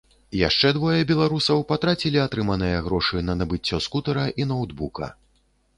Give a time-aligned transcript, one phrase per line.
[0.37, 5.15] Яшчэ двое беларусаў патрацілі атрыманыя грошы на набыццё скутэра і ноўтбука.